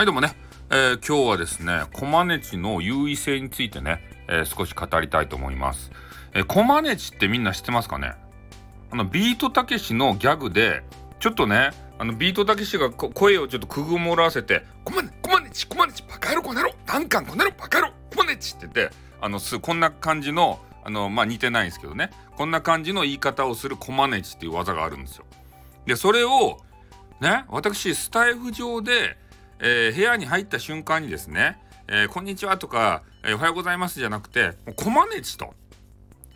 [0.00, 0.32] はいどうもね、
[0.70, 5.90] えー、今日はですねコマネチの優位性についてね、えー、少し語りたいと思います、
[6.32, 8.14] えー、コマネチってみんな知ってますかね？
[8.90, 10.84] あのビートたけしのギャグで
[11.18, 22.08] ちょっとねあのビートたけしが声をちょっとくぐもらわせて「コマネコマネチコマネチバカ野郎この野郎ダンカンこの野郎バカ野郎コマネチ」って言ってあのすこんな感じのあのまあ似てないんですけどね。
[22.38, 25.26] こんな感じの言い方をするコマネチっていう技があるんですよ。
[25.84, 26.56] でそれを
[27.20, 29.18] ね私スタイフ上で
[29.62, 35.54] えー、部屋に入った瞬間にですね、えー、こんにちはとか、えー、おはようございますじゃなくて、コマネチと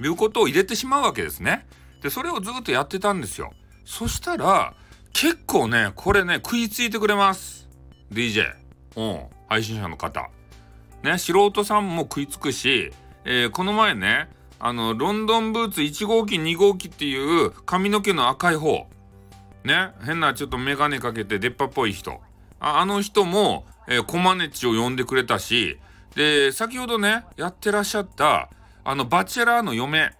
[0.00, 1.66] いうことを入れてしまうわけですね。
[2.02, 3.52] で、それをずっとやってたんですよ。
[3.84, 4.74] そしたら、
[5.12, 7.68] 結構ね、これね、食いついてくれます。
[8.10, 8.54] DJ。
[8.96, 9.20] うん。
[9.48, 10.30] 配信者の方。
[11.02, 12.92] ね、素人さんも食いつくし、
[13.24, 18.86] えー、この前ね、あの、ロンドンブーツ1号機2号機っていう髪の毛の赤い方。
[19.64, 22.20] ね、変なちょっとメガネかけて出っ歯っぽい人。
[22.60, 25.78] あの人も、えー、コマネチを呼んでくれたし、
[26.14, 28.50] で、先ほどね、やってらっしゃった、
[28.84, 30.10] あの、バチェラーの嫁、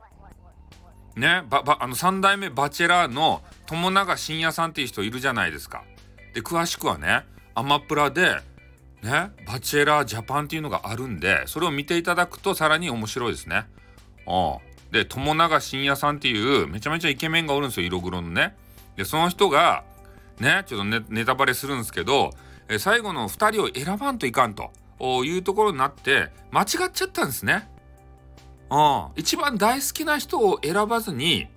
[1.16, 5.84] ね、ば、ば、あの、三代目バチェラーの友永信也さんっていう人いるじゃないですか。
[6.34, 7.24] で、詳しくはね、
[7.54, 8.36] アマプラで、
[9.02, 13.66] ね、バチェラージャパンっていうのがあるんで、それを見ていただくとさらに面白いですね。
[14.26, 14.92] うん。
[14.92, 18.56] で、友永信也さんっていうめちゃめちゃイケメンがおるんですよ、色黒のね。
[18.96, 19.84] で、その人が、
[20.40, 22.30] ね、ちょっとネネタバレするんですけど、
[22.68, 24.70] え最後の2人を選ばんといかんと
[25.24, 27.68] いうところになって間違っちゃったんですね。
[28.70, 31.48] うん、一番大好きな人を選ばずに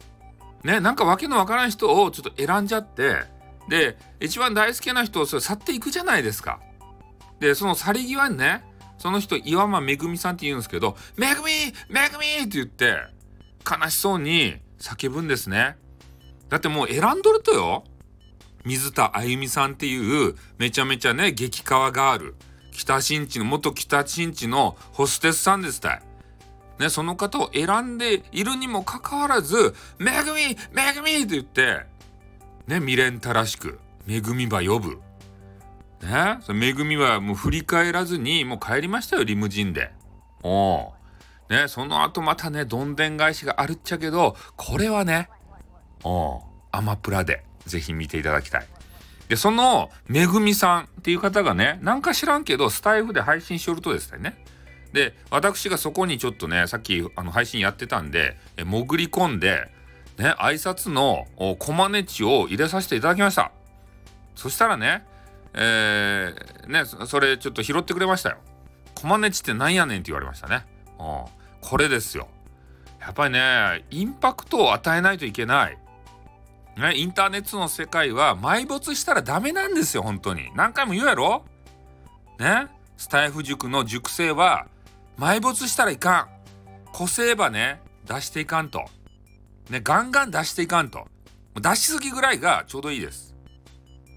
[0.63, 3.17] ねなんか訳のわからん人をちょっと選んじゃって
[3.69, 6.59] で一番大好きな人をそれ去っていくじゃないですか。
[7.39, 8.63] でその去り際にね
[8.97, 11.51] その人岩間めぐみさんって言うんですけど「めぐみ
[11.89, 12.95] めぐみ!」って言って
[13.69, 15.77] 悲しそうに叫ぶんですね。
[16.49, 17.83] だってもう選んどるとよ。
[18.65, 22.35] 水田あゆみさんっていうめちゃめちゃね激川ガール
[22.71, 26.01] 北新地の元北新地のホステスさんですたい。
[26.79, 31.85] ね、その方を選んでいるにもかかわらず「めぐみめぐみ!」って言って
[32.65, 34.99] ね未練たらしく「めぐみば呼ぶ」
[36.01, 39.91] ねそめぐみはもう振り返らずにもう帰りましたよリムジンで。
[40.41, 40.93] お
[41.47, 45.29] ねその後またねどんでん返しがあるっちゃけどこれはね
[46.03, 47.45] おアマプラで。
[47.65, 48.67] ぜひ見ていただきたい。
[49.29, 54.35] で、その、めぐみさんっていう方がね、なんか知らんけど、スタイフで配信しよるとですね。
[54.93, 59.69] で、私がそこにちょっとね、さっきあの配信やってたんで、え潜り込んで、
[60.17, 61.25] ね、挨拶の
[61.57, 63.51] コマネチを入れさせていただきました。
[64.35, 65.03] そしたらね、
[65.55, 68.37] えー、ね、それちょっと拾ってくれましたよ。
[68.93, 70.65] コマネチってなんやねんって言われましたね。
[70.99, 71.25] うん。
[71.61, 72.27] これですよ。
[72.99, 75.77] やっぱりね、インパクトを与えないといけない。
[76.77, 80.51] ね、インターネットの世界は埋没したらダメなんですよ、本当に。
[80.55, 81.45] 何回も言うやろ？
[82.39, 82.67] ね？
[82.97, 84.67] スタイフ塾の塾生は
[85.19, 86.27] 埋没したらいかん。
[86.91, 88.85] 個性ばね、出していかんと。
[89.69, 91.07] ね、ガンガン出していかんと。
[91.61, 93.35] 出しすぎぐらいがちょうどいいです。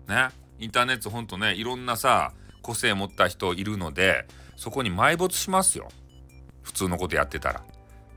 [0.09, 0.29] ね？
[0.59, 5.89] インターネットほんとね、いろんなさ、個性持った人いるので、そこに埋没しますよ。
[6.63, 7.55] 普通のことやってたら。
[7.55, 7.67] だか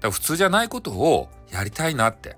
[0.04, 2.38] ら普通じゃないことをやりたいなって。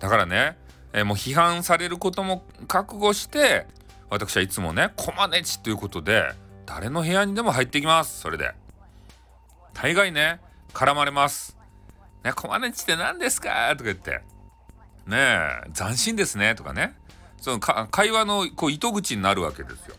[0.00, 0.56] だからね、
[0.96, 3.66] えー、もう批判されることも覚悟して
[4.10, 6.32] 私はいつもねコマネチということで
[6.64, 8.52] 誰の部屋にでも入ってきますそれで。
[9.74, 10.40] 大概ね
[10.72, 11.56] 絡まれます
[12.24, 13.70] ねコマネチって何ですか？
[13.72, 14.22] とか言って。
[15.06, 16.54] ねえ斬新ですね。
[16.56, 16.94] とかね。
[17.40, 19.94] その会話のこう糸口になるわけですよ。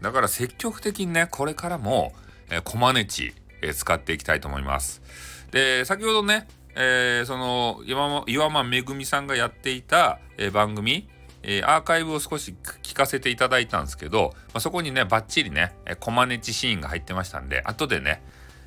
[0.00, 2.12] だから積極的にねこれからも、
[2.50, 5.02] えー、コマネチ、えー、使っていきたいと思います。
[5.50, 6.46] で先ほどね
[6.76, 11.08] えー、その岩岩間めぐみさんがやっていた、えー、番組、
[11.42, 18.22] えー、アーカイブを少し聞かせていただいたんですけど、まあ、そこにねバッチリねコマネチシーンが入ってましたんで後でね、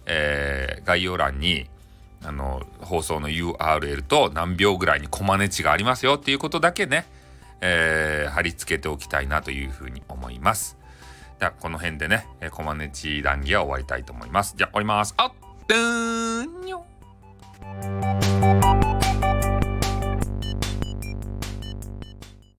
[0.06, 1.70] えー、概要欄に
[2.26, 7.06] あの放送の URL と何秒ぐらいにコマネチがありますよっていうことだけね、
[7.62, 10.78] えー、貼り付けておきたいなというふうに思います。
[11.40, 14.56] ではこの辺でねコマネチ談義は終わりたいと思います。
[14.58, 15.14] じゃあ終わります。
[15.18, 16.86] あっ、ーんにょ